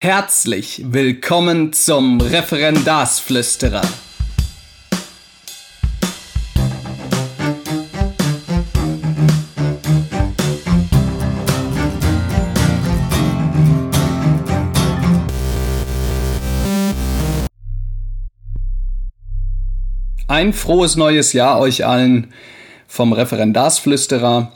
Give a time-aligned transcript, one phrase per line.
[0.00, 3.82] Herzlich willkommen zum Referendarsflüsterer.
[20.28, 22.32] Ein frohes neues Jahr euch allen
[22.86, 24.52] vom Referendarsflüsterer.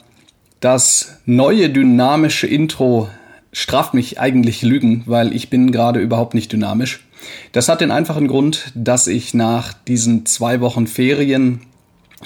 [0.61, 3.11] Das neue dynamische Intro
[3.53, 7.07] straft mich eigentlich Lügen, weil ich bin gerade überhaupt nicht dynamisch.
[7.53, 11.61] Das hat den einfachen Grund, dass ich nach diesen zwei Wochen Ferien,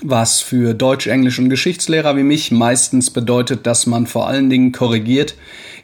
[0.03, 4.73] was für Deutsch, Englisch und Geschichtslehrer wie mich meistens bedeutet, dass man vor allen Dingen
[4.73, 5.35] korrigiert,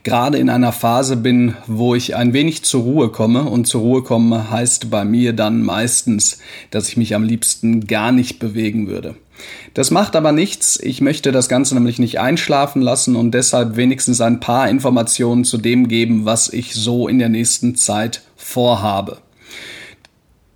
[0.03, 3.45] gerade in einer Phase bin, wo ich ein wenig zur Ruhe komme.
[3.45, 6.39] Und zur Ruhe komme heißt bei mir dann meistens,
[6.71, 9.17] dass ich mich am liebsten gar nicht bewegen würde.
[9.75, 10.79] Das macht aber nichts.
[10.81, 15.59] Ich möchte das Ganze nämlich nicht einschlafen lassen und deshalb wenigstens ein paar Informationen zu
[15.59, 19.19] dem geben, was ich so in der nächsten Zeit vorhabe.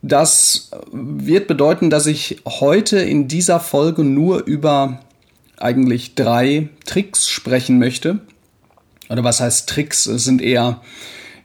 [0.02, 5.00] Das wird bedeuten, dass ich heute in dieser Folge nur über
[5.56, 8.20] eigentlich drei Tricks sprechen möchte.
[9.08, 10.06] Oder was heißt Tricks?
[10.06, 10.80] Es sind eher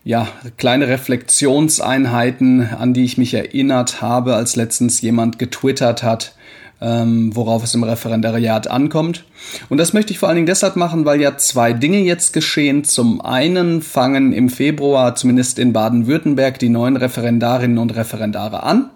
[0.04, 0.28] ja,
[0.58, 6.36] kleine Reflexionseinheiten, an die ich mich erinnert habe, als letztens jemand getwittert hat,
[6.82, 9.24] ähm, worauf es im Referendariat ankommt.
[9.70, 12.84] Und das möchte ich vor allen Dingen deshalb machen, weil ja zwei Dinge jetzt geschehen.
[12.84, 18.90] Zum einen fangen im Februar, zumindest in Baden-Württemberg, die neuen Referendarinnen und Referendare an.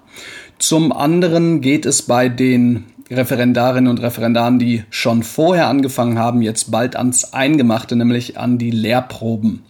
[0.57, 6.71] Zum anderen geht es bei den Referendarinnen und Referendaren, die schon vorher angefangen haben, jetzt
[6.71, 9.63] bald ans Eingemachte, nämlich an die Lehrproben.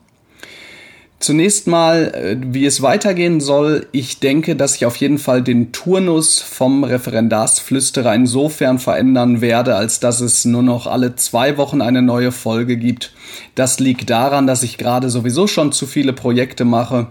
[1.19, 3.87] Zunächst mal, äh, wie es weitergehen soll.
[3.91, 9.99] Ich denke, dass ich auf jeden Fall den Turnus vom Referendarsflüsterer insofern verändern werde, als
[9.99, 13.13] dass es nur noch alle zwei Wochen eine neue Folge gibt.
[13.55, 17.07] Das liegt daran, dass ich gerade sowieso schon zu viele Projekte mache.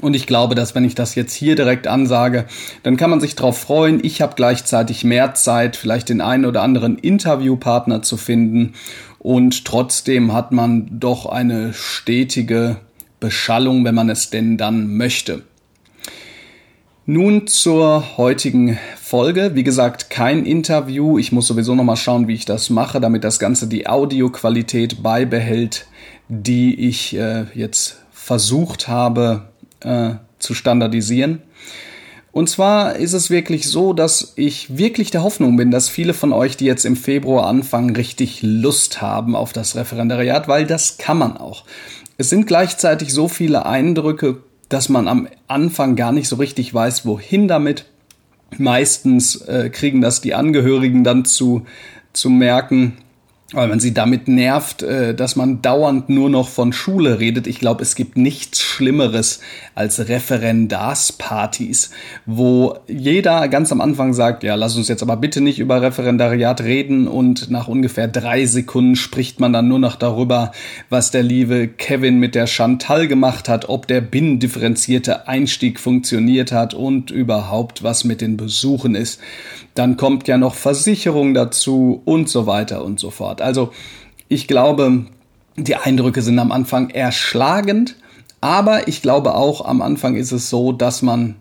[0.00, 2.46] Und ich glaube, dass wenn ich das jetzt hier direkt ansage,
[2.82, 4.00] dann kann man sich darauf freuen.
[4.02, 8.72] Ich habe gleichzeitig mehr Zeit, vielleicht den einen oder anderen Interviewpartner zu finden.
[9.18, 12.78] Und trotzdem hat man doch eine stetige
[13.22, 15.42] Beschallung, wenn man es denn dann möchte.
[17.06, 19.52] Nun zur heutigen Folge.
[19.54, 21.18] Wie gesagt, kein Interview.
[21.18, 25.02] Ich muss sowieso noch mal schauen, wie ich das mache, damit das Ganze die Audioqualität
[25.02, 25.86] beibehält,
[26.28, 29.48] die ich äh, jetzt versucht habe
[29.80, 31.42] äh, zu standardisieren.
[32.32, 36.32] Und zwar ist es wirklich so, dass ich wirklich der Hoffnung bin, dass viele von
[36.32, 41.18] euch, die jetzt im Februar anfangen, richtig Lust haben auf das Referendariat, weil das kann
[41.18, 41.64] man auch.
[42.22, 47.04] Es sind gleichzeitig so viele Eindrücke, dass man am Anfang gar nicht so richtig weiß,
[47.04, 47.86] wohin damit.
[48.58, 51.66] Meistens äh, kriegen das die Angehörigen dann zu,
[52.12, 52.92] zu merken,
[53.52, 57.46] weil man sie damit nervt, äh, dass man dauernd nur noch von Schule redet.
[57.46, 59.40] Ich glaube, es gibt nichts Schlimmeres
[59.74, 61.90] als Referendarspartys,
[62.26, 66.62] wo jeder ganz am Anfang sagt, ja, lass uns jetzt aber bitte nicht über Referendariat
[66.62, 70.52] reden und nach ungefähr drei Sekunden spricht man dann nur noch darüber,
[70.88, 76.74] was der liebe Kevin mit der Chantal gemacht hat, ob der binnendifferenzierte Einstieg funktioniert hat
[76.74, 79.20] und überhaupt was mit den Besuchen ist.
[79.74, 83.40] Dann kommt ja noch Versicherung dazu und so weiter und so fort.
[83.40, 83.72] Also
[84.28, 85.06] ich glaube,
[85.56, 87.96] die Eindrücke sind am Anfang erschlagend,
[88.40, 91.36] aber ich glaube auch am Anfang ist es so, dass man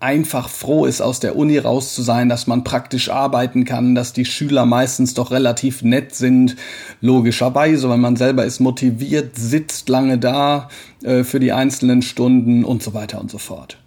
[0.00, 4.14] einfach froh ist, aus der Uni raus zu sein, dass man praktisch arbeiten kann, dass
[4.14, 6.56] die Schüler meistens doch relativ nett sind,
[7.02, 10.70] logischerweise, weil man selber ist motiviert, sitzt lange da
[11.02, 13.78] äh, für die einzelnen Stunden und so weiter und so fort.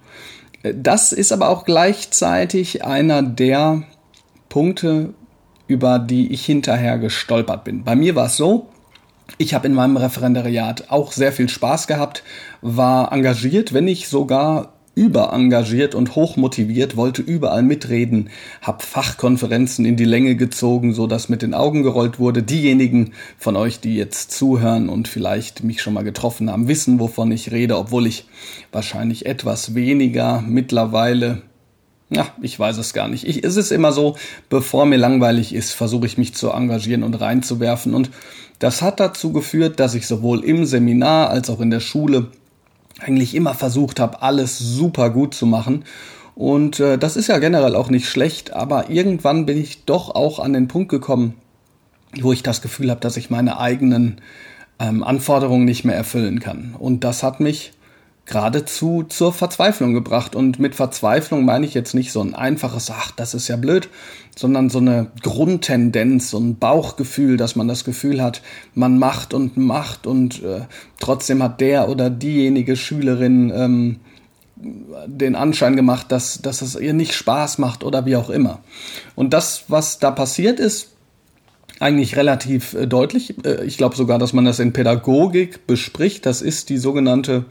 [0.64, 3.84] Das ist aber auch gleichzeitig einer der
[4.48, 5.14] Punkte,
[5.68, 7.84] über die ich hinterher gestolpert bin.
[7.84, 8.70] Bei mir war es so,
[9.38, 12.24] ich habe in meinem Referendariat auch sehr viel Spaß gehabt,
[12.62, 18.30] war engagiert, wenn nicht sogar überengagiert und hochmotiviert, wollte überall mitreden,
[18.62, 22.44] habe Fachkonferenzen in die Länge gezogen, so dass mit den Augen gerollt wurde.
[22.44, 27.32] Diejenigen von euch, die jetzt zuhören und vielleicht mich schon mal getroffen haben, wissen, wovon
[27.32, 28.26] ich rede, obwohl ich
[28.72, 31.42] wahrscheinlich etwas weniger mittlerweile
[32.10, 33.26] ja, ich weiß es gar nicht.
[33.28, 34.18] Ich, es ist immer so,
[34.48, 37.96] bevor mir langweilig ist, versuche ich mich zu engagieren und reinzuwerfen.
[37.96, 38.12] Und
[38.60, 42.28] das hat dazu geführt, dass ich sowohl im Seminar als auch in der Schule
[43.04, 45.86] eigentlich immer versucht habe, alles super gut zu machen.
[46.36, 50.40] Und äh, das ist ja generell auch nicht schlecht, aber irgendwann bin ich doch auch
[50.40, 51.36] an den Punkt gekommen,
[52.20, 54.18] wo ich das Gefühl habe, dass ich meine eigenen
[54.80, 56.76] ähm, Anforderungen nicht mehr erfüllen kann.
[56.78, 57.74] Und das hat mich
[58.26, 60.36] geradezu zur Verzweiflung gebracht.
[60.36, 63.90] Und mit Verzweiflung meine ich jetzt nicht so ein einfaches, ach, das ist ja blöd,
[64.36, 68.42] sondern so eine Grundtendenz, so ein Bauchgefühl, dass man das Gefühl hat,
[68.74, 70.62] man macht und macht und äh,
[71.00, 74.00] trotzdem hat der oder diejenige Schülerin ähm,
[74.56, 78.60] den Anschein gemacht, dass, dass es ihr nicht Spaß macht oder wie auch immer.
[79.16, 80.93] Und das, was da passiert ist,
[81.80, 83.36] eigentlich relativ äh, deutlich.
[83.46, 86.26] Äh, ich glaube sogar, dass man das in Pädagogik bespricht.
[86.26, 87.46] Das ist die sogenannte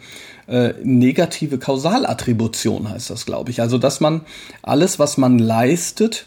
[0.48, 3.60] äh, negative Kausalattribution, heißt das, glaube ich.
[3.60, 4.22] Also, dass man
[4.62, 6.26] alles, was man leistet,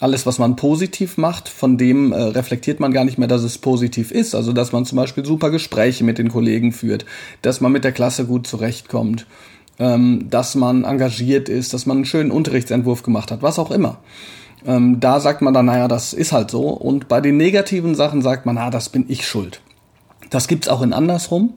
[0.00, 3.58] alles, was man positiv macht, von dem äh, reflektiert man gar nicht mehr, dass es
[3.58, 4.34] positiv ist.
[4.34, 7.04] Also, dass man zum Beispiel super Gespräche mit den Kollegen führt,
[7.42, 9.26] dass man mit der Klasse gut zurechtkommt,
[9.78, 13.98] ähm, dass man engagiert ist, dass man einen schönen Unterrichtsentwurf gemacht hat, was auch immer.
[14.66, 16.68] Ähm, da sagt man dann, naja, das ist halt so.
[16.68, 19.60] Und bei den negativen Sachen sagt man, na, das bin ich schuld.
[20.30, 21.54] Das gibt's auch in andersrum.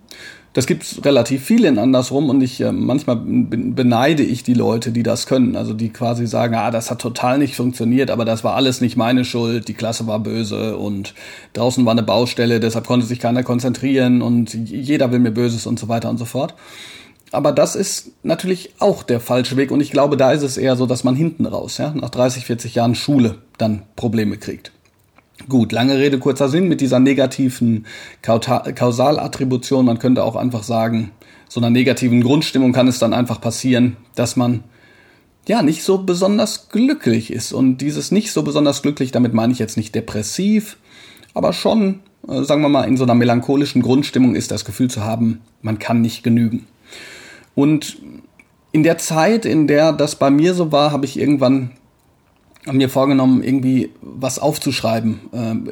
[0.56, 5.04] Das gibt's relativ viel in andersrum und ich äh, manchmal beneide ich die Leute, die
[5.04, 8.56] das können, also die quasi sagen, ah, das hat total nicht funktioniert, aber das war
[8.56, 11.14] alles nicht meine Schuld, die Klasse war böse und
[11.52, 15.78] draußen war eine Baustelle, deshalb konnte sich keiner konzentrieren und jeder will mir Böses und
[15.78, 16.54] so weiter und so fort.
[17.32, 20.76] Aber das ist natürlich auch der falsche Weg und ich glaube, da ist es eher
[20.76, 24.72] so, dass man hinten raus, ja, nach 30, 40 Jahren Schule dann Probleme kriegt.
[25.50, 27.86] Gut, lange Rede, kurzer Sinn mit dieser negativen
[28.22, 29.86] Kausalattribution.
[29.86, 31.12] Man könnte auch einfach sagen,
[31.50, 34.64] so einer negativen Grundstimmung kann es dann einfach passieren, dass man
[35.48, 37.54] ja nicht so besonders glücklich ist.
[37.54, 40.78] Und dieses nicht so besonders glücklich, damit meine ich jetzt nicht depressiv,
[41.34, 45.04] aber schon, äh, sagen wir mal, in so einer melancholischen Grundstimmung ist das Gefühl zu
[45.04, 46.66] haben, man kann nicht genügen.
[47.56, 47.98] Und
[48.72, 51.72] in der Zeit, in der das bei mir so war, habe ich irgendwann
[52.72, 55.20] mir vorgenommen, irgendwie was aufzuschreiben.
[55.34, 55.70] Ähm,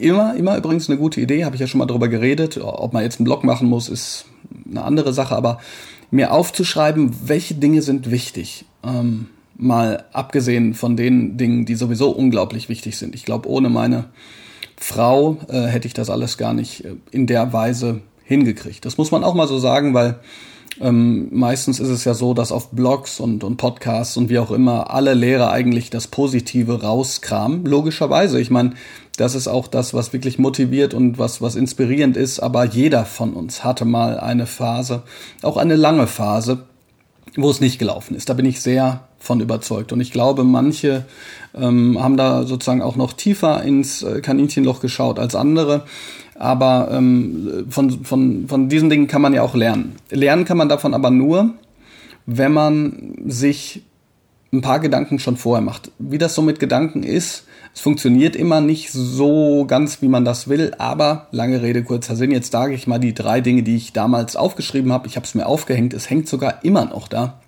[0.00, 2.58] immer, immer übrigens eine gute Idee, habe ich ja schon mal darüber geredet.
[2.62, 4.26] Ob man jetzt einen Blog machen muss, ist
[4.68, 5.58] eine andere Sache, aber
[6.10, 8.64] mir aufzuschreiben, welche Dinge sind wichtig.
[8.84, 9.26] Ähm,
[9.56, 13.14] mal abgesehen von den Dingen, die sowieso unglaublich wichtig sind.
[13.14, 14.06] Ich glaube, ohne meine
[14.76, 18.84] Frau äh, hätte ich das alles gar nicht äh, in der Weise hingekriegt.
[18.84, 20.20] Das muss man auch mal so sagen, weil
[20.80, 24.50] ähm, meistens ist es ja so, dass auf Blogs und, und Podcasts und wie auch
[24.50, 27.64] immer alle Lehrer eigentlich das Positive rauskramen.
[27.64, 28.40] Logischerweise.
[28.40, 28.74] Ich meine,
[29.16, 32.38] das ist auch das, was wirklich motiviert und was, was inspirierend ist.
[32.40, 35.02] Aber jeder von uns hatte mal eine Phase,
[35.42, 36.64] auch eine lange Phase,
[37.36, 38.28] wo es nicht gelaufen ist.
[38.28, 39.92] Da bin ich sehr von überzeugt.
[39.92, 41.04] Und ich glaube, manche
[41.54, 45.84] ähm, haben da sozusagen auch noch tiefer ins äh, Kaninchenloch geschaut als andere.
[46.38, 49.96] Aber ähm, von, von, von diesen Dingen kann man ja auch lernen.
[50.10, 51.50] Lernen kann man davon aber nur,
[52.26, 53.82] wenn man sich
[54.52, 55.90] ein paar Gedanken schon vorher macht.
[55.98, 57.44] Wie das so mit Gedanken ist,
[57.74, 62.30] es funktioniert immer nicht so ganz, wie man das will, aber lange Rede, kurzer Sinn.
[62.30, 65.06] Jetzt sage ich mal die drei Dinge, die ich damals aufgeschrieben habe.
[65.06, 67.40] Ich habe es mir aufgehängt, es hängt sogar immer noch da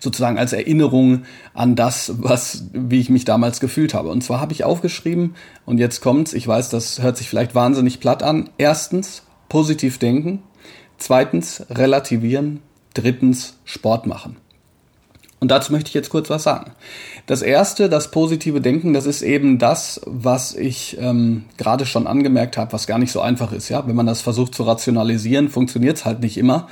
[0.00, 1.22] sozusagen als Erinnerung
[1.54, 4.10] an das, was, wie ich mich damals gefühlt habe.
[4.10, 5.34] Und zwar habe ich aufgeschrieben,
[5.64, 8.50] und jetzt kommt's, ich weiß, das hört sich vielleicht wahnsinnig platt an.
[8.58, 10.42] Erstens, positiv denken.
[10.98, 12.60] Zweitens, relativieren.
[12.94, 14.36] Drittens, Sport machen.
[15.40, 16.72] Und dazu möchte ich jetzt kurz was sagen.
[17.26, 22.56] Das erste, das positive Denken, das ist eben das, was ich ähm, gerade schon angemerkt
[22.56, 23.68] habe, was gar nicht so einfach ist.
[23.68, 26.68] Ja, wenn man das versucht zu rationalisieren, funktioniert es halt nicht immer.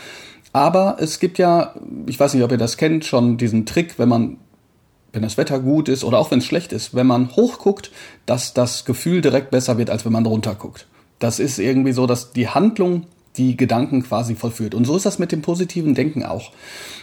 [0.56, 1.74] Aber es gibt ja,
[2.06, 4.38] ich weiß nicht, ob ihr das kennt, schon diesen Trick, wenn man,
[5.12, 7.90] wenn das Wetter gut ist oder auch wenn es schlecht ist, wenn man hochguckt,
[8.24, 10.86] dass das Gefühl direkt besser wird, als wenn man runter guckt.
[11.18, 13.02] Das ist irgendwie so, dass die Handlung
[13.36, 14.74] die Gedanken quasi vollführt.
[14.74, 16.52] Und so ist das mit dem positiven Denken auch.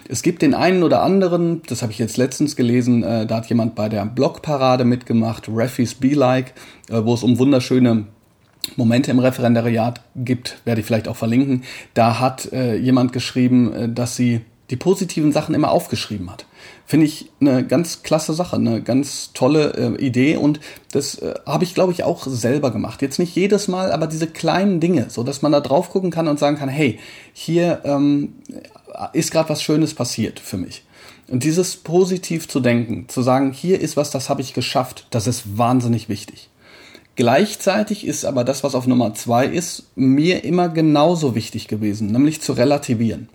[0.09, 3.45] Es gibt den einen oder anderen, das habe ich jetzt letztens gelesen, äh, da hat
[3.49, 6.56] jemand bei der Blogparade mitgemacht, Refis Be Like,
[6.89, 8.07] äh, wo es um wunderschöne
[8.75, 11.63] Momente im Referendariat gibt, werde ich vielleicht auch verlinken.
[11.93, 16.45] Da hat äh, jemand geschrieben, äh, dass sie die positiven Sachen immer aufgeschrieben hat.
[16.85, 20.59] Finde ich eine ganz klasse Sache, eine ganz tolle äh, Idee und
[20.91, 23.01] das äh, habe ich, glaube ich, auch selber gemacht.
[23.01, 26.27] Jetzt nicht jedes Mal, aber diese kleinen Dinge, so dass man da drauf gucken kann
[26.27, 26.99] und sagen kann, hey,
[27.33, 28.35] hier ähm,
[29.13, 30.83] ist gerade was Schönes passiert für mich.
[31.27, 35.27] Und dieses positiv zu denken, zu sagen, hier ist was, das habe ich geschafft, das
[35.27, 36.49] ist wahnsinnig wichtig.
[37.15, 42.41] Gleichzeitig ist aber das, was auf Nummer zwei ist, mir immer genauso wichtig gewesen, nämlich
[42.41, 43.29] zu relativieren.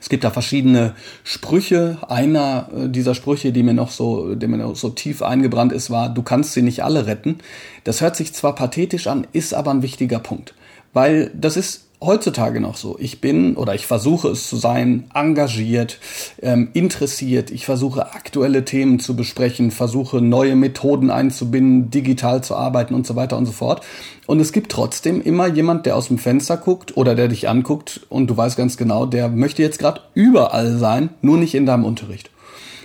[0.00, 1.98] Es gibt da verschiedene Sprüche.
[2.08, 5.90] Einer äh, dieser Sprüche, die mir noch so, der mir noch so tief eingebrannt ist,
[5.90, 7.38] war, du kannst sie nicht alle retten.
[7.84, 10.54] Das hört sich zwar pathetisch an, ist aber ein wichtiger Punkt.
[10.92, 12.96] Weil das ist heutzutage noch so.
[12.98, 15.98] Ich bin oder ich versuche es zu sein, engagiert,
[16.40, 17.50] ähm, interessiert.
[17.50, 23.16] Ich versuche aktuelle Themen zu besprechen, versuche neue Methoden einzubinden, digital zu arbeiten und so
[23.16, 23.82] weiter und so fort.
[24.26, 28.06] Und es gibt trotzdem immer jemand, der aus dem Fenster guckt oder der dich anguckt
[28.08, 31.84] und du weißt ganz genau, der möchte jetzt gerade überall sein, nur nicht in deinem
[31.84, 32.30] Unterricht.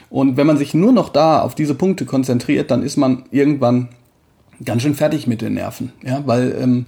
[0.09, 3.89] Und wenn man sich nur noch da auf diese Punkte konzentriert, dann ist man irgendwann
[4.63, 6.85] ganz schön fertig mit den Nerven, ja, weil, ähm,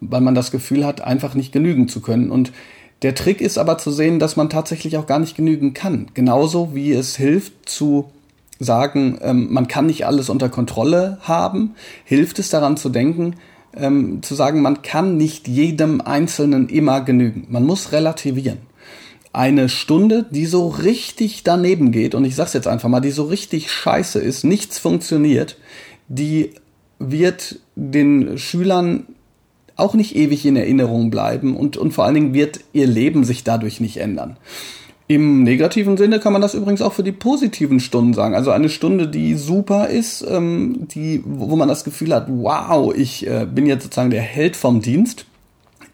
[0.00, 2.30] weil man das Gefühl hat, einfach nicht genügen zu können.
[2.30, 2.52] Und
[3.02, 6.08] der Trick ist aber zu sehen, dass man tatsächlich auch gar nicht genügen kann.
[6.14, 8.10] Genauso wie es hilft zu
[8.58, 13.36] sagen, ähm, man kann nicht alles unter Kontrolle haben, hilft es daran zu denken,
[13.74, 17.46] ähm, zu sagen, man kann nicht jedem Einzelnen immer genügen.
[17.48, 18.58] Man muss relativieren
[19.32, 23.24] eine Stunde, die so richtig daneben geht, und ich sag's jetzt einfach mal, die so
[23.24, 25.56] richtig scheiße ist, nichts funktioniert,
[26.08, 26.54] die
[26.98, 29.06] wird den Schülern
[29.80, 33.44] auch nicht ewig in Erinnerung bleiben und, und vor allen Dingen wird ihr Leben sich
[33.44, 34.36] dadurch nicht ändern.
[35.08, 38.36] Im negativen Sinne kann man das übrigens auch für die positiven Stunden sagen.
[38.36, 43.26] Also eine Stunde, die super ist, ähm, die, wo man das Gefühl hat, wow, ich
[43.26, 45.26] äh, bin jetzt sozusagen der Held vom Dienst,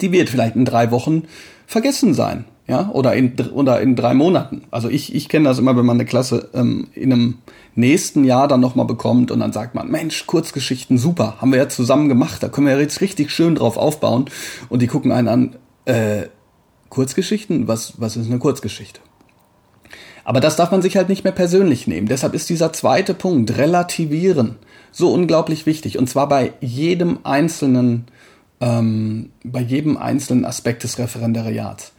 [0.03, 1.23] die wird vielleicht in drei Wochen
[1.67, 4.63] vergessen sein ja, oder in, oder in drei Monaten.
[4.71, 7.35] Also ich, ich kenne das immer, wenn man eine Klasse ähm, in einem
[7.75, 11.69] nächsten Jahr dann nochmal bekommt und dann sagt man, Mensch, Kurzgeschichten, super, haben wir ja
[11.69, 14.27] zusammen gemacht, da können wir jetzt richtig schön drauf aufbauen
[14.69, 16.27] und die gucken einen an, äh,
[16.89, 17.69] Kurzgeschichten?
[17.69, 19.01] Was, was ist eine Kurzgeschichte?
[20.25, 22.09] Aber das darf man sich halt nicht mehr persönlich nehmen.
[22.09, 24.57] Deshalb ist dieser zweite Punkt, relativieren,
[24.91, 25.99] so unglaublich wichtig.
[25.99, 28.07] Und zwar bei jedem einzelnen,
[28.61, 31.93] ähm, bei jedem einzelnen Aspekt des Referendariats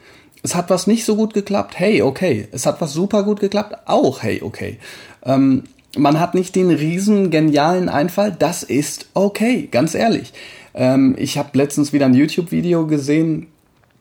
[0.48, 2.48] es hat was nicht so gut geklappt, hey, okay.
[2.54, 4.78] Es hat was super gut geklappt, auch hey, okay.
[5.26, 5.64] Ähm,
[5.98, 10.32] man hat nicht den riesen genialen Einfall, das ist okay, ganz ehrlich.
[10.74, 13.48] Ähm, ich habe letztens wieder ein YouTube-Video gesehen,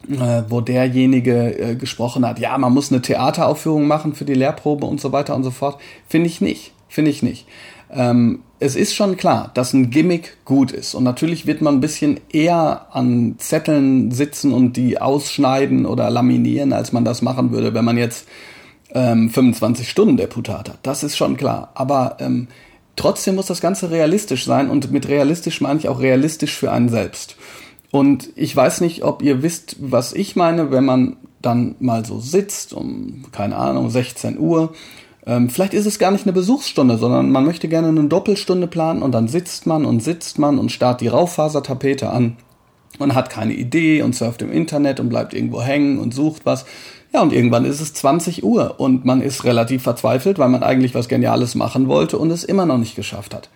[0.08, 4.86] äh, wo derjenige äh, gesprochen hat, ja, man muss eine Theateraufführung machen für die Lehrprobe
[4.86, 5.80] und so weiter und so fort.
[6.06, 7.48] Finde ich nicht, finde ich nicht.
[7.90, 10.94] Ähm, es ist schon klar, dass ein Gimmick gut ist.
[10.94, 16.72] Und natürlich wird man ein bisschen eher an Zetteln sitzen und die ausschneiden oder laminieren,
[16.72, 18.26] als man das machen würde, wenn man jetzt
[18.94, 20.78] ähm, 25 Stunden Deputat hat.
[20.82, 21.70] Das ist schon klar.
[21.74, 22.48] Aber ähm,
[22.96, 24.70] trotzdem muss das Ganze realistisch sein.
[24.70, 27.36] Und mit realistisch meine ich auch realistisch für einen selbst.
[27.90, 32.20] Und ich weiß nicht, ob ihr wisst, was ich meine, wenn man dann mal so
[32.20, 34.72] sitzt um, keine Ahnung, 16 Uhr
[35.26, 39.02] ähm, vielleicht ist es gar nicht eine Besuchsstunde, sondern man möchte gerne eine Doppelstunde planen
[39.02, 42.36] und dann sitzt man und sitzt man und starrt die Raufasertapete an
[43.00, 46.64] und hat keine Idee und surft im Internet und bleibt irgendwo hängen und sucht was.
[47.12, 50.94] Ja, und irgendwann ist es 20 Uhr und man ist relativ verzweifelt, weil man eigentlich
[50.94, 53.48] was Geniales machen wollte und es immer noch nicht geschafft hat.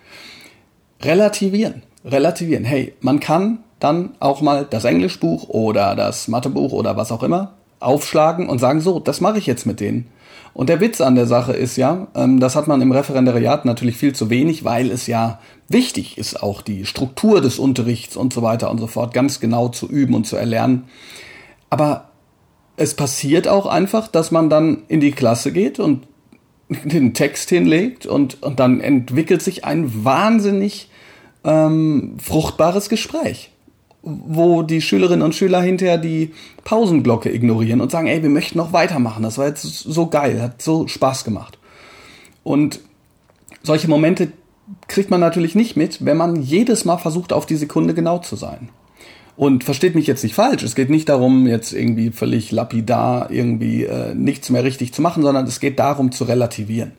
[1.01, 2.65] Relativieren, relativieren.
[2.65, 7.53] Hey, man kann dann auch mal das Englischbuch oder das Mathebuch oder was auch immer
[7.79, 10.07] aufschlagen und sagen, so, das mache ich jetzt mit denen.
[10.53, 13.97] Und der Witz an der Sache ist ja, ähm, das hat man im Referendariat natürlich
[13.97, 15.39] viel zu wenig, weil es ja
[15.69, 19.69] wichtig ist, auch die Struktur des Unterrichts und so weiter und so fort ganz genau
[19.69, 20.85] zu üben und zu erlernen.
[21.69, 22.09] Aber
[22.75, 26.07] es passiert auch einfach, dass man dann in die Klasse geht und
[26.83, 30.89] den Text hinlegt und, und dann entwickelt sich ein wahnsinnig
[31.43, 33.51] ähm, fruchtbares Gespräch
[34.03, 36.31] wo die Schülerinnen und Schüler hinterher die
[36.63, 39.23] Pausenglocke ignorieren und sagen, ey, wir möchten noch weitermachen.
[39.23, 41.59] Das war jetzt so geil, hat so Spaß gemacht.
[42.43, 42.79] Und
[43.61, 44.31] solche Momente
[44.87, 48.35] kriegt man natürlich nicht mit, wenn man jedes Mal versucht, auf die Sekunde genau zu
[48.35, 48.69] sein.
[49.37, 53.85] Und versteht mich jetzt nicht falsch, es geht nicht darum, jetzt irgendwie völlig lapidar irgendwie
[53.85, 56.93] äh, nichts mehr richtig zu machen, sondern es geht darum zu relativieren.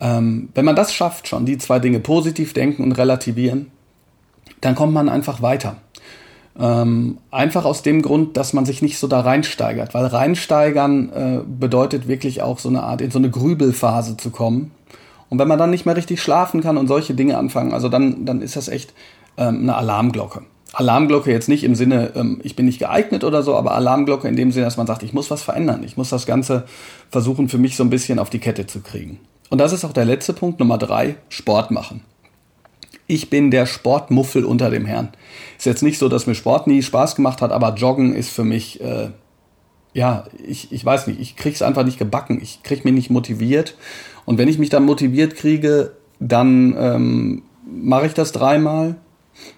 [0.00, 3.68] Ähm, wenn man das schafft, schon die zwei Dinge positiv denken und relativieren,
[4.62, 5.76] dann kommt man einfach weiter.
[6.58, 11.40] Ähm, einfach aus dem Grund, dass man sich nicht so da reinsteigert, weil reinsteigern äh,
[11.46, 14.70] bedeutet wirklich auch so eine Art in so eine Grübelphase zu kommen.
[15.30, 18.26] Und wenn man dann nicht mehr richtig schlafen kann und solche Dinge anfangen, also dann,
[18.26, 18.92] dann ist das echt
[19.38, 20.42] ähm, eine Alarmglocke.
[20.74, 24.36] Alarmglocke jetzt nicht im Sinne, ähm, ich bin nicht geeignet oder so, aber Alarmglocke in
[24.36, 25.82] dem Sinne, dass man sagt, ich muss was verändern.
[25.84, 26.64] Ich muss das Ganze
[27.10, 29.18] versuchen, für mich so ein bisschen auf die Kette zu kriegen.
[29.48, 32.02] Und das ist auch der letzte Punkt, Nummer drei, Sport machen
[33.06, 35.10] ich bin der Sportmuffel unter dem Herrn.
[35.58, 38.44] Ist jetzt nicht so, dass mir Sport nie Spaß gemacht hat, aber Joggen ist für
[38.44, 39.10] mich, äh,
[39.92, 42.40] ja, ich, ich weiß nicht, ich krieg's einfach nicht gebacken.
[42.42, 43.76] Ich krieg mich nicht motiviert.
[44.24, 48.96] Und wenn ich mich dann motiviert kriege, dann ähm, mache ich das dreimal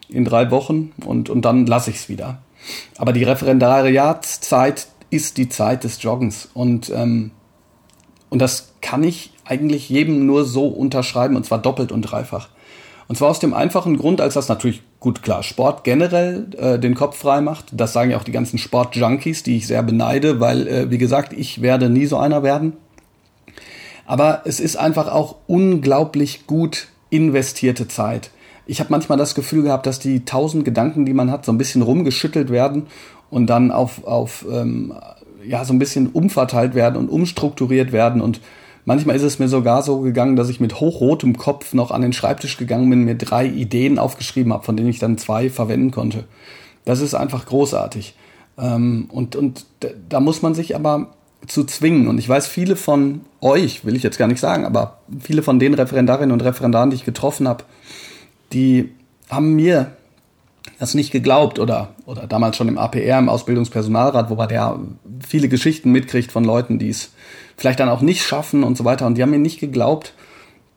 [0.09, 2.43] in drei Wochen und, und dann lasse ich es wieder.
[2.97, 6.49] Aber die Referendariatszeit ist die Zeit des Joggens.
[6.55, 7.31] Und, ähm,
[8.31, 12.49] und das kann ich eigentlich jedem nur so unterschreiben, und zwar doppelt und dreifach.
[13.07, 16.95] Und zwar aus dem einfachen Grund, als das natürlich gut klar Sport generell äh, den
[16.95, 17.67] Kopf frei macht.
[17.73, 21.33] Das sagen ja auch die ganzen Sport-Junkies, die ich sehr beneide, weil, äh, wie gesagt,
[21.33, 22.75] ich werde nie so einer werden.
[24.07, 28.31] Aber es ist einfach auch unglaublich gut investierte Zeit.
[28.67, 31.59] Ich habe manchmal das Gefühl gehabt, dass die tausend Gedanken, die man hat, so ein
[31.59, 32.87] bisschen rumgeschüttelt werden
[33.31, 34.95] und dann auf, auf ähm,
[35.47, 38.41] ja, so ein bisschen umverteilt werden und umstrukturiert werden und
[38.85, 42.13] Manchmal ist es mir sogar so gegangen, dass ich mit hochrotem Kopf noch an den
[42.13, 46.25] Schreibtisch gegangen bin, mir drei Ideen aufgeschrieben habe, von denen ich dann zwei verwenden konnte.
[46.85, 48.15] Das ist einfach großartig.
[48.59, 49.65] Ähm, und, und
[50.09, 51.15] da muss man sich aber
[51.47, 52.09] zu zwingen.
[52.09, 55.59] Und ich weiß, viele von euch, will ich jetzt gar nicht sagen, aber viele von
[55.59, 57.65] den Referendarinnen und Referendaren, die ich getroffen habe,
[58.53, 58.91] die
[59.31, 59.93] haben mir
[60.79, 64.79] das nicht geglaubt oder, oder damals schon im APR, im Ausbildungspersonalrat, wobei der
[65.27, 67.13] viele Geschichten mitkriegt von Leuten, die es
[67.57, 69.07] vielleicht dann auch nicht schaffen und so weiter.
[69.07, 70.15] Und die haben mir nicht geglaubt,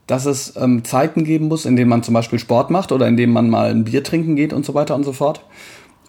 [0.06, 3.18] dass es ähm, Zeiten geben muss, in denen man zum Beispiel Sport macht oder in
[3.18, 5.42] denen man mal ein Bier trinken geht und so weiter und so fort.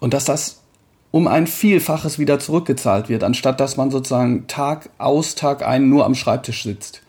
[0.00, 0.62] Und dass das
[1.10, 6.04] um ein Vielfaches wieder zurückgezahlt wird, anstatt dass man sozusagen Tag aus, Tag ein nur
[6.04, 7.02] am Schreibtisch sitzt.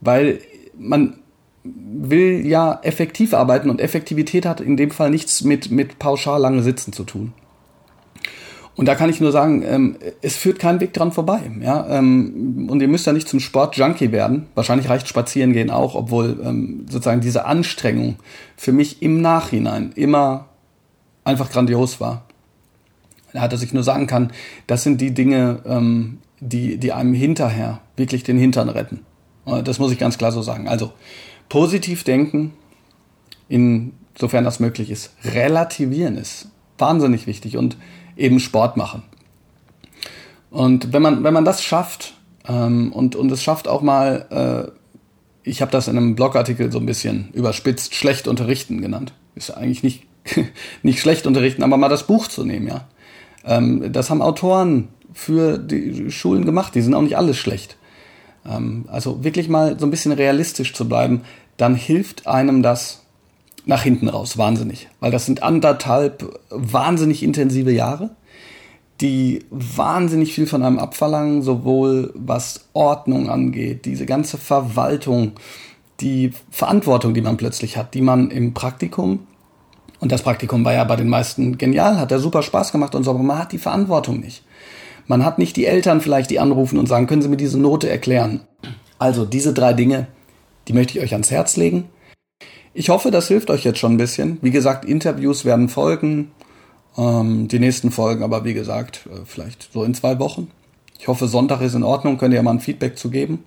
[0.00, 0.40] Weil
[0.76, 1.18] man
[1.64, 6.62] will ja effektiv arbeiten und Effektivität hat in dem Fall nichts mit, mit pauschal lange
[6.62, 7.32] Sitzen zu tun.
[8.76, 11.40] Und da kann ich nur sagen, ähm, es führt kein Weg dran vorbei.
[11.60, 11.86] Ja?
[11.88, 14.46] Ähm, und ihr müsst ja nicht zum Sport-Junkie werden.
[14.54, 18.16] Wahrscheinlich reicht Spazierengehen auch, obwohl ähm, sozusagen diese Anstrengung
[18.56, 20.48] für mich im Nachhinein immer
[21.22, 22.24] einfach grandios war.
[23.32, 24.32] Ja, dass ich nur sagen kann,
[24.66, 29.00] das sind die Dinge, ähm, die, die einem hinterher wirklich den Hintern retten.
[29.46, 30.66] Äh, das muss ich ganz klar so sagen.
[30.66, 30.92] Also
[31.48, 32.52] positiv denken,
[33.48, 35.12] insofern das möglich ist.
[35.24, 36.48] Relativieren ist
[36.78, 37.76] wahnsinnig wichtig und
[38.16, 39.02] eben Sport machen.
[40.50, 42.14] Und wenn man, wenn man das schafft
[42.46, 46.78] ähm, und, und es schafft auch mal, äh, ich habe das in einem Blogartikel so
[46.78, 49.12] ein bisschen überspitzt, schlecht unterrichten genannt.
[49.34, 50.04] Ist ja eigentlich nicht,
[50.82, 52.86] nicht schlecht unterrichten, aber mal das Buch zu nehmen, ja.
[53.44, 57.76] Ähm, das haben Autoren für die Schulen gemacht, die sind auch nicht alles schlecht.
[58.46, 61.22] Ähm, also wirklich mal so ein bisschen realistisch zu bleiben,
[61.56, 63.02] dann hilft einem das
[63.66, 64.88] nach hinten raus, wahnsinnig.
[65.00, 68.10] Weil das sind anderthalb wahnsinnig intensive Jahre,
[69.00, 75.32] die wahnsinnig viel von einem abverlangen, sowohl was Ordnung angeht, diese ganze Verwaltung,
[76.00, 79.20] die Verantwortung, die man plötzlich hat, die man im Praktikum,
[80.00, 83.04] und das Praktikum war ja bei den meisten genial, hat ja super Spaß gemacht und
[83.04, 84.44] so, aber man hat die Verantwortung nicht.
[85.06, 87.88] Man hat nicht die Eltern vielleicht, die anrufen und sagen, können Sie mir diese Note
[87.88, 88.40] erklären?
[88.98, 90.06] Also diese drei Dinge,
[90.68, 91.84] die möchte ich euch ans Herz legen.
[92.72, 94.38] Ich hoffe, das hilft euch jetzt schon ein bisschen.
[94.42, 96.32] Wie gesagt, Interviews werden folgen.
[96.96, 100.50] Ähm, die nächsten Folgen aber, wie gesagt, äh, vielleicht so in zwei Wochen.
[100.98, 102.18] Ich hoffe, Sonntag ist in Ordnung.
[102.18, 103.44] Könnt ihr mal ein Feedback zu geben.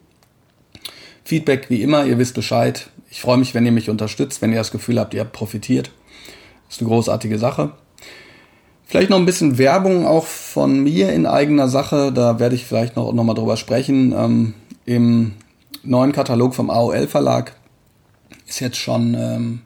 [1.24, 2.90] Feedback wie immer, ihr wisst Bescheid.
[3.10, 5.92] Ich freue mich, wenn ihr mich unterstützt, wenn ihr das Gefühl habt, ihr habt profitiert.
[6.68, 7.74] Das ist eine großartige Sache.
[8.88, 12.14] Vielleicht noch ein bisschen Werbung auch von mir in eigener Sache.
[12.14, 14.14] Da werde ich vielleicht noch, noch mal drüber sprechen.
[14.18, 14.54] Ähm,
[14.86, 15.34] Im
[15.84, 17.54] neuen Katalog vom AOL Verlag
[18.48, 19.62] ist jetzt schon ähm,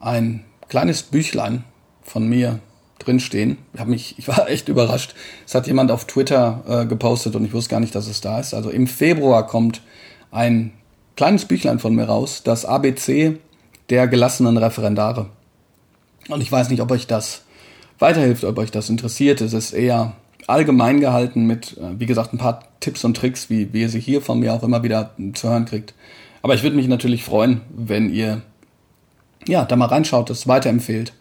[0.00, 1.62] ein kleines Büchlein
[2.02, 2.58] von mir
[2.98, 3.58] drinstehen.
[3.74, 5.14] Ich, hab mich, ich war echt überrascht.
[5.46, 8.40] Es hat jemand auf Twitter äh, gepostet und ich wusste gar nicht, dass es da
[8.40, 8.54] ist.
[8.54, 9.82] Also im Februar kommt
[10.32, 10.72] ein
[11.14, 13.38] kleines Büchlein von mir raus, das ABC
[13.88, 15.26] der gelassenen Referendare.
[16.28, 17.43] Und ich weiß nicht, ob euch das
[18.04, 19.40] weiterhilft, ob euch das interessiert.
[19.40, 20.12] Es ist eher
[20.46, 23.98] allgemein gehalten mit, äh, wie gesagt, ein paar Tipps und Tricks, wie, wie ihr sie
[23.98, 25.94] hier von mir auch immer wieder zu hören kriegt.
[26.42, 28.42] Aber ich würde mich natürlich freuen, wenn ihr
[29.48, 31.14] ja, da mal reinschaut, das weiterempfehlt.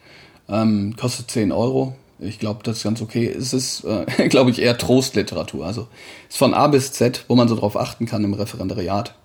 [0.50, 1.96] Ähm, kostet 10 Euro.
[2.20, 3.28] Ich glaube, das ist ganz okay.
[3.28, 5.66] Es ist, äh, glaube ich, eher Trostliteratur.
[5.66, 5.88] Also
[6.28, 9.16] ist von A bis Z, wo man so drauf achten kann im Referendariat.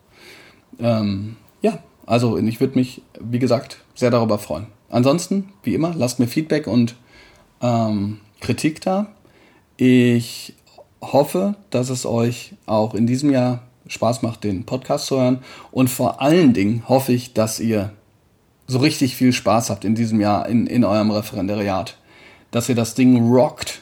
[0.79, 4.66] Ähm, ja, also ich würde mich, wie gesagt, sehr darüber freuen.
[4.90, 6.94] Ansonsten, wie immer, lasst mir Feedback und
[7.62, 9.09] ähm, Kritik da.
[9.77, 10.55] Ich
[11.01, 15.38] hoffe, dass es euch auch in diesem Jahr Spaß macht, den Podcast zu hören.
[15.71, 17.92] Und vor allen Dingen hoffe ich, dass ihr
[18.66, 21.97] so richtig viel Spaß habt in diesem Jahr in, in eurem Referendariat.
[22.51, 23.81] Dass ihr das Ding rockt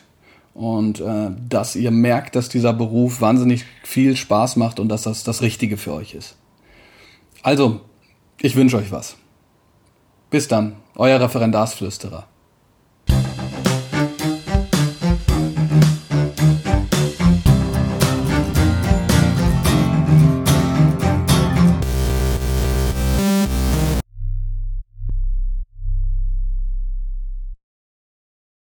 [0.55, 5.25] und äh, dass ihr merkt, dass dieser Beruf wahnsinnig viel Spaß macht und dass das
[5.25, 6.37] das Richtige für euch ist.
[7.43, 7.81] Also,
[8.41, 9.17] ich wünsche euch was.
[10.31, 12.27] Bis dann, euer Referendarsflüsterer.